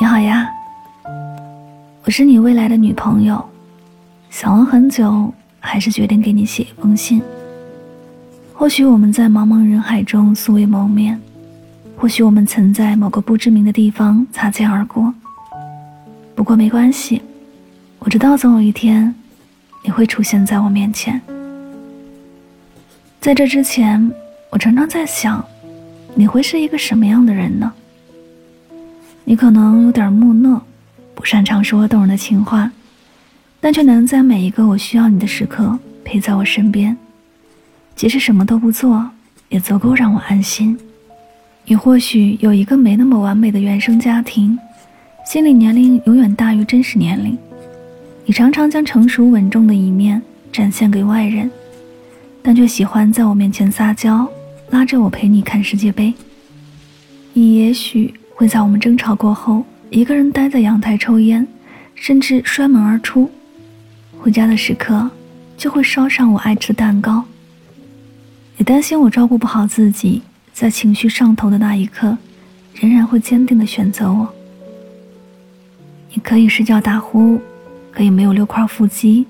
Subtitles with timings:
[0.00, 0.50] 你好呀，
[2.02, 3.42] 我是你未来的女朋友，
[4.28, 7.22] 想了很久，还是决定给你写一封信。
[8.52, 11.18] 或许我们在茫茫人海中素未谋面，
[11.96, 15.14] 或许我们曾在某个不知名的地方擦肩而过。
[16.34, 17.22] 不过没关系，
[18.00, 19.14] 我知道总有一天，
[19.84, 21.20] 你会出现在我面前。
[23.20, 24.12] 在这之前，
[24.50, 25.42] 我常常在想，
[26.14, 27.72] 你会是一个什么样的人呢？
[29.26, 30.60] 你可能有点木讷，
[31.14, 32.70] 不擅长说动人的情话，
[33.58, 36.94] 但却能在每一个我需要你的时刻陪在我身边，
[37.96, 39.08] 即使什么都不做，
[39.48, 40.78] 也足够让我安心。
[41.64, 44.58] 你或许有一个没那么完美的原生家庭，
[45.24, 47.38] 心理年龄永远大于真实年龄，
[48.26, 50.20] 你常常将成熟稳重的一面
[50.52, 51.50] 展现给外人，
[52.42, 54.28] 但却喜欢在我面前撒娇，
[54.68, 56.12] 拉着我陪你看世界杯。
[57.32, 58.12] 你也许。
[58.34, 61.46] 会在我们争吵过后，一个人待在阳台抽烟，
[61.94, 63.30] 甚至摔门而出。
[64.18, 65.08] 回家的时刻，
[65.56, 67.24] 就会烧上我爱吃的蛋糕。
[68.56, 72.18] 也担心我照顾不好自己，在情绪上头的那一刻，
[72.74, 74.28] 仍然会坚定的选择我。
[76.12, 77.40] 你可以睡觉打呼，
[77.92, 79.26] 可以没有六块腹肌，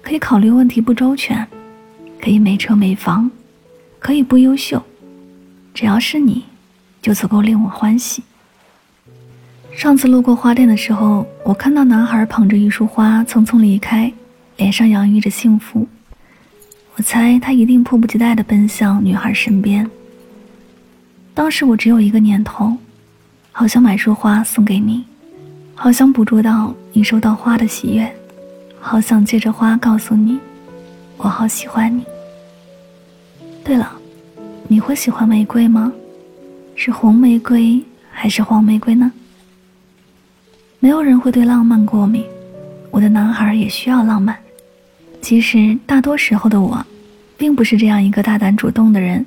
[0.00, 1.46] 可以考虑问题不周全，
[2.20, 3.30] 可以没车没房，
[3.98, 4.82] 可以不优秀，
[5.74, 6.44] 只要是你，
[7.02, 8.22] 就足够令我欢喜。
[9.78, 14.12] 上次路过花店的时候，我看到男孩捧着一束花匆匆离开，
[14.56, 15.86] 脸上洋溢着幸福。
[16.96, 19.88] 我猜他一定迫不及待地奔向女孩身边。
[21.32, 22.76] 当时我只有一个念头，
[23.52, 25.04] 好想买束花送给你，
[25.76, 28.12] 好想捕捉到你收到花的喜悦，
[28.80, 30.40] 好想借着花告诉你，
[31.18, 32.02] 我好喜欢你。
[33.62, 33.92] 对了，
[34.66, 35.92] 你会喜欢玫瑰吗？
[36.74, 37.80] 是红玫瑰
[38.10, 39.12] 还是黄玫瑰呢？
[40.80, 42.24] 没有人会对浪漫过敏，
[42.92, 44.36] 我的男孩也需要浪漫。
[45.20, 46.84] 其实大多时候的我，
[47.36, 49.26] 并不是这样一个大胆主动的人，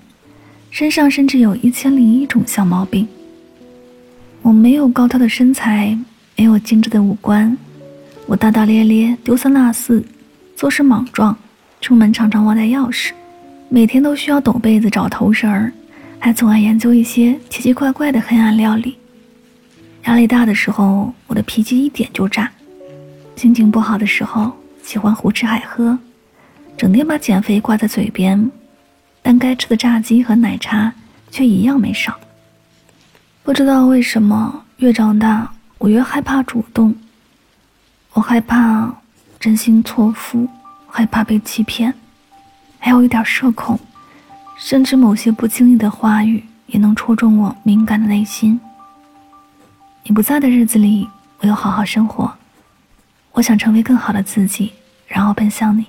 [0.69, 3.05] 身上甚至有一千零一种小毛病。
[4.41, 5.97] 我没有高挑的身材，
[6.37, 7.57] 没有精致的五官，
[8.27, 10.01] 我大大咧咧、丢三落四，
[10.55, 11.37] 做事莽撞，
[11.81, 13.11] 出门常常忘带钥匙，
[13.67, 15.73] 每天都需要抖被子找头绳儿，
[16.17, 18.95] 还总爱研究一些奇奇怪怪的黑暗料理。
[20.05, 22.45] 压力大的时候，我的脾气一点就炸；
[23.35, 24.51] 心情不好的时候，
[24.83, 25.97] 喜欢胡吃海喝，
[26.75, 28.51] 整天把减肥挂在嘴边，
[29.21, 30.91] 但该吃的炸鸡和奶茶
[31.29, 32.19] 却一样没少。
[33.43, 36.95] 不知道为什么，越长大我越害怕主动。
[38.13, 38.93] 我害怕
[39.39, 40.47] 真心错付，
[40.87, 41.93] 害怕被欺骗，
[42.79, 43.79] 还有一点社恐，
[44.57, 48.59] 甚至某些不经意的话语也能戳中我敏感的内心。
[50.03, 51.07] 你不在的日子里，
[51.39, 52.31] 我要好好生活。
[53.33, 54.73] 我想成为更好的自己，
[55.07, 55.85] 然后奔向你。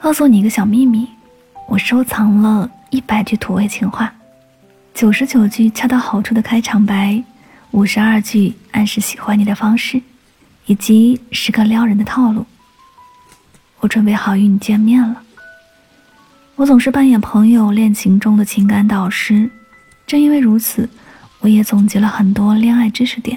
[0.00, 1.06] 告诉你一个小秘密，
[1.68, 4.12] 我收藏了一百句土味情话，
[4.94, 7.22] 九十九句恰到好处的开场白，
[7.72, 10.00] 五十二句暗示喜欢你的方式，
[10.66, 12.44] 以及十个撩人的套路。
[13.80, 15.22] 我准备好与你见面了。
[16.56, 19.50] 我总是扮演朋友恋情中的情感导师，
[20.06, 20.88] 正因为如此。
[21.42, 23.36] 我也总结了很多恋爱知识点，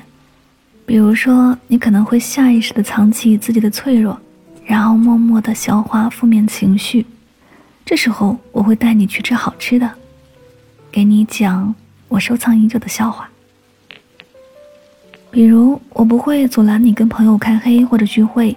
[0.85, 4.15] 比如说，你可能会下意识地藏起自己的脆弱，
[4.63, 7.03] 然后默默地消化负面情绪。
[7.83, 9.91] 这时候，我会带你去吃好吃的，
[10.91, 11.73] 给你讲
[12.07, 13.27] 我收藏已久的笑话。
[15.31, 18.55] 比如，我不会阻拦你跟朋友开黑或者聚会，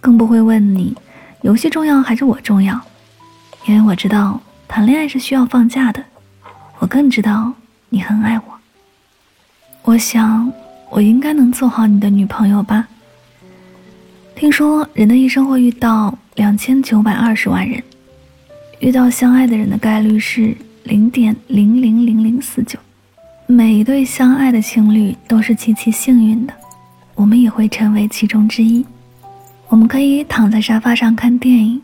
[0.00, 0.96] 更不会问你
[1.42, 2.80] 游戏重要还是我重要，
[3.66, 6.02] 因为我知道谈恋爱是需要放假的。
[6.78, 7.52] 我更知道
[7.90, 8.49] 你很爱我。
[9.82, 10.52] 我想，
[10.90, 12.86] 我应该能做好你的女朋友吧。
[14.36, 17.82] 听说人的一生会遇到两千九百二十万人，
[18.78, 20.54] 遇到相爱的人的概率是
[20.84, 22.78] 零点零零零零四九。
[23.46, 26.52] 每一对相爱的情侣都是极其幸运的，
[27.14, 28.84] 我们也会成为其中之一。
[29.68, 31.80] 我们可以躺在沙发上看电影，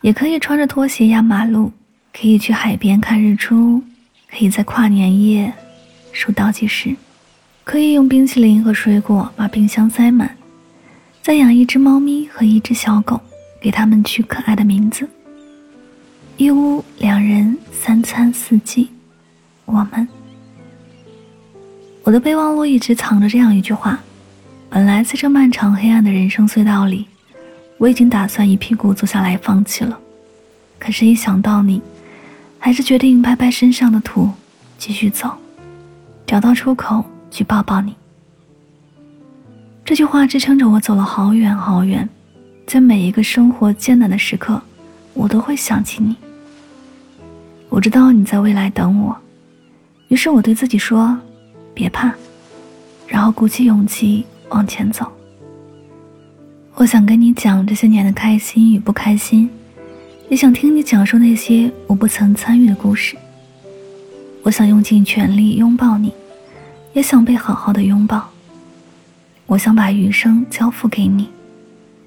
[0.00, 1.70] 也可以穿着拖鞋压马路，
[2.12, 3.82] 可以去海边看日出，
[4.30, 5.52] 可以在跨年夜。
[6.12, 6.94] 数倒计时，
[7.64, 10.36] 可以用冰淇淋和水果把冰箱塞满，
[11.22, 13.20] 再养一只猫咪和一只小狗，
[13.60, 15.08] 给它们取可爱的名字。
[16.36, 18.88] 一屋两人，三餐四季，
[19.64, 20.06] 我们。
[22.04, 23.98] 我的备忘录一直藏着这样一句话：
[24.68, 27.06] 本来在这漫长黑暗的人生隧道里，
[27.78, 29.98] 我已经打算一屁股坐下来放弃了，
[30.78, 31.80] 可是，一想到你，
[32.58, 34.28] 还是决定拍拍身上的土，
[34.78, 35.30] 继续走，
[36.32, 37.04] 找到出口。
[37.32, 37.96] 去抱抱你。
[39.86, 42.06] 这句话支撑着我走了好远好远，
[42.66, 44.60] 在每一个生活艰难的时刻，
[45.14, 46.14] 我都会想起你。
[47.70, 49.16] 我知道你在未来等我，
[50.08, 51.18] 于是我对自己说
[51.72, 52.12] ：“别怕。”
[53.08, 55.10] 然后鼓起勇气往前走。
[56.74, 59.48] 我想跟你讲这些年的开心与不开心，
[60.28, 63.16] 也想听你讲述那些我不曾参与的故事。
[64.42, 66.12] 我想用尽全力拥抱你。
[66.92, 68.28] 也想被好好的拥抱。
[69.46, 71.28] 我想把余生交付给你，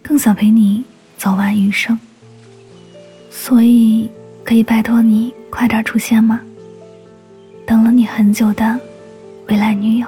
[0.02, 0.84] 更想陪你
[1.18, 1.98] 走完余生。
[3.30, 4.10] 所以，
[4.44, 6.40] 可以拜托你快点出现吗？
[7.66, 8.80] 等了你很久的
[9.48, 10.08] 未来女友。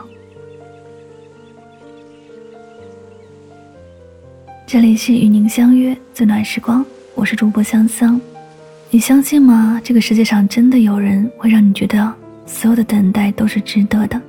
[4.65, 6.85] 这里是与您相约最暖时光，
[7.15, 8.19] 我是主播香香。
[8.89, 9.81] 你相信吗？
[9.83, 12.13] 这个世界上真的有人会让你觉得
[12.45, 14.21] 所有的等待都是值得的？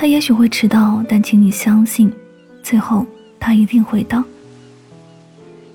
[0.00, 2.08] 他也许会迟到，但请你相信，
[2.62, 3.04] 最后
[3.40, 4.22] 他一定会到。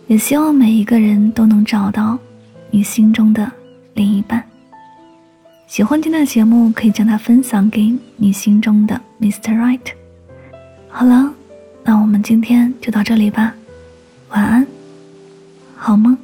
[0.07, 2.17] 也希望每一个人都能找到
[2.71, 3.51] 你心中的
[3.95, 4.41] 另一半。
[5.67, 9.59] 喜欢今天的节目，可以将它分享给你心中的 Mr.
[9.59, 9.91] Right。
[10.87, 11.29] 好了，
[11.83, 13.53] 那我们今天就到这里吧，
[14.29, 14.65] 晚安，
[15.75, 16.17] 好梦。